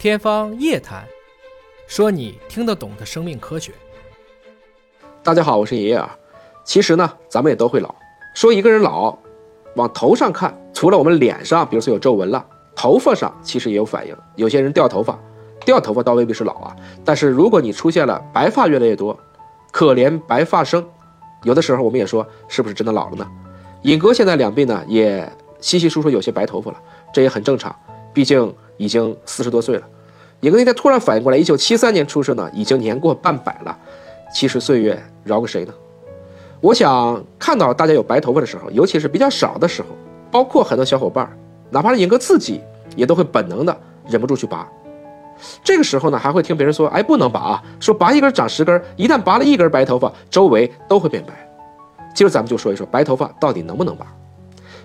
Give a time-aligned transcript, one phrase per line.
[0.00, 1.04] 天方夜谭，
[1.86, 3.70] 说你听得懂的生命科学。
[5.22, 6.16] 大家好，我是爷爷啊。
[6.64, 7.94] 其实呢，咱们也都会老。
[8.34, 9.14] 说一个人老，
[9.76, 12.42] 往头上看，除了我们脸上，比如说有皱纹了，
[12.74, 14.16] 头发上其实也有反应。
[14.36, 15.18] 有些人掉头发，
[15.66, 16.74] 掉头发倒未必是老啊。
[17.04, 19.14] 但是如果你出现了白发越来越多，
[19.70, 20.82] 可怜白发生，
[21.42, 23.30] 有的时候我们也说是不是真的老了呢？
[23.82, 25.30] 尹哥现在两鬓呢也
[25.60, 26.78] 稀稀疏疏有些白头发了，
[27.12, 27.78] 这也很正常，
[28.14, 28.50] 毕竟。
[28.80, 29.86] 已经四十多岁了，
[30.40, 33.76] 尹哥那天突然反应过来，一九七三年出生呢，已经年过半百了。
[34.32, 35.74] 其实岁月饶过谁呢？
[36.60, 39.88] 我想看到大家有白头发的时候，尤其是比较少的时候，
[40.30, 41.30] 包括很多小伙伴，
[41.68, 42.60] 哪怕是尹哥自己，
[42.96, 43.76] 也都会本能的
[44.08, 44.66] 忍不住去拔。
[45.62, 47.62] 这个时候呢，还会听别人说：“哎，不能拔啊！
[47.78, 51.32] 说拔一根长十根，一旦拔了一根白头发，周围都会变白。”
[52.14, 54.06] 今儿咱们就说一说白头发到底能不能拔。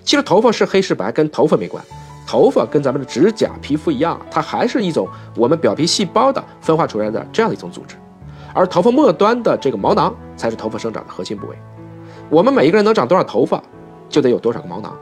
[0.02, 1.82] 其实头发是黑是白跟头发没关。
[2.26, 7.94] 头发跟咱们的指甲、皮肤一样，它还是一种我们表皮细胞的分化出来的这样一种组织，
[8.52, 11.56] 而头发末端的这个毛囊才是头发生长的核心部位。
[12.28, 13.62] 我们每一个人能长多少头发，
[14.08, 14.92] 就得有多少个毛囊，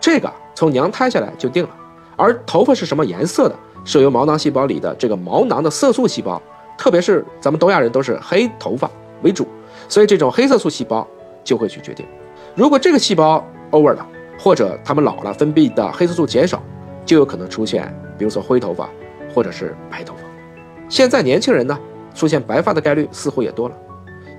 [0.00, 1.70] 这个从娘胎下来就定了。
[2.16, 6.40] 而头发是什么颜色的，是由毛囊细胞里的这个毛囊的色素细胞，
[6.78, 8.88] 特别是咱们东亚人都是黑头发
[9.22, 9.48] 为主，
[9.88, 11.04] 所以这种黑色素细胞
[11.42, 12.06] 就会去决定。
[12.54, 14.06] 如果这个细胞 over 了。
[14.40, 16.62] 或者他们老了，分泌的黑色素减少，
[17.08, 18.86] 就有可能出现，比如说灰头发，
[19.34, 20.20] 或者是白头发。
[20.90, 21.78] 现在年轻人呢，
[22.14, 23.74] 出现白发的概率似乎也多了。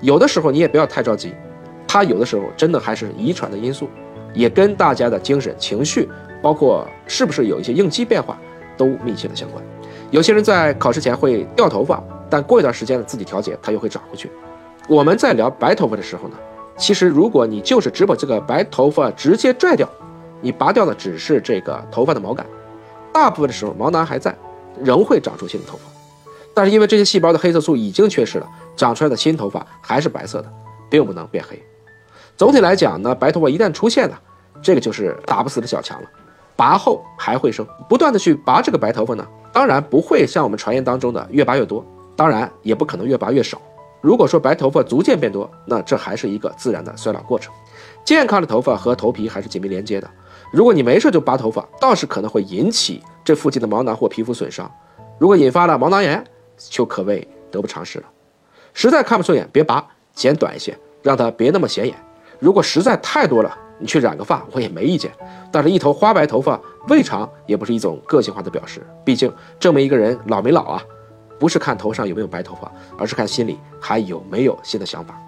[0.00, 1.34] 有的时候你也不要太着急，
[1.88, 3.88] 他有的时候真的还是遗传的因素，
[4.32, 6.08] 也跟大家的精神情绪，
[6.40, 8.38] 包括是不是有一些应激变化，
[8.76, 9.60] 都密切的相关。
[10.12, 14.30] 有些人在考试前会掉头发，但过一段时间自己调节，他又会长回去。
[14.88, 16.36] 我们在聊白头发的时候呢。
[16.76, 19.86] 其实，如果你就是只把这个白头发直接拽掉，
[20.40, 22.46] 你拔掉的只是这个头发的毛感，
[23.12, 24.34] 大部分的时候毛囊还在，
[24.82, 25.84] 仍会长出新的头发。
[26.52, 30.52] 但是因为这些细胞的黑色素已经缺失了，长出来的新头发还是白色的，
[30.90, 31.60] 并不能变黑。
[32.36, 34.20] 总体来讲呢，白头发一旦出现了，
[34.60, 36.08] 这个就是打不死的小强了，
[36.56, 37.66] 拔后还会生。
[37.88, 41.84] 不断的去拔这个白头发呢，当然不会像我们传言当中的越拔越多，
[42.16, 43.60] 当然也不可能越拔越少。
[44.00, 47.52] 如果说白头发逐渐变多，那这还是一个自然的衰老过程。
[48.04, 50.10] 健康的头发和头皮还是紧密连接的。
[50.50, 54.70] 如果你没事就拔头发，倒是可能会引起这附近的毛囊或皮肤损伤。
[55.18, 56.24] 如果引发了毛囊炎，
[56.56, 58.04] 就可谓得不偿失了。
[58.72, 61.94] 实在看不顺眼，别拔，剪短一些，让它别那么显眼。
[62.38, 65.10] 如果实在太多了，你去染个发，我也没意见。
[65.52, 68.84] 但是，一头花白头发未尝也不是一种个性化的表示。
[69.04, 70.82] 毕竟，证明一个人老没老啊。
[71.38, 75.18] 不是看头上有没有白头发，而是看心里还有没有新的想法。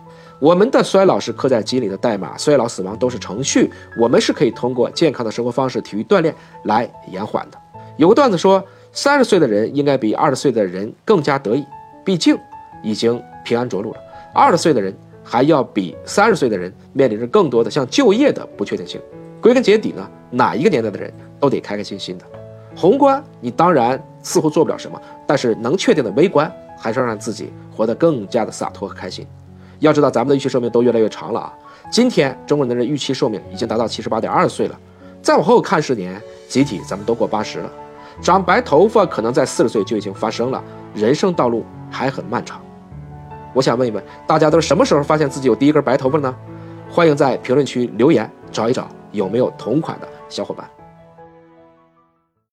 [0.42, 3.70] 我们的衰老是刻在基因里的代码，衰老、死亡都是程序。
[3.97, 7.56] 我们是可以通过健康的生活方式、体育锻炼来延缓的。
[7.97, 8.60] 有个段子说，
[8.91, 11.64] 三十岁的人应该比二十岁的人更加得意，
[12.04, 12.36] 毕竟
[12.82, 13.97] 已经平安着陆了。
[14.34, 14.92] 二十岁的人
[15.22, 19.00] 还要比三十岁的人面临着更多的像就业的不确定性。
[19.41, 22.24] 归根结底呢，哪一个年代的人都得开开心心的。
[22.74, 29.24] 宏观你当然似乎做不了什么，但是能确定的微观还是要让自己活得更加的洒脱和开心。
[29.82, 31.53] 要知道咱们的预期寿命都越来越长了啊！
[31.91, 34.78] 今天中国人的预期寿命已经达到七十八点二岁了，
[35.20, 37.70] 再往后看十年，集体咱们都过八十了。
[38.21, 40.62] 长白头发可能在四十岁就已经发生了，
[40.94, 42.60] 人生道路还很漫长。
[43.53, 46.32] 我想问一问大家，都是什么时候发现自己有第一根白头发呢？
[46.88, 50.65] 欢迎在评论区留言，找一找有没有同款的小伙伴。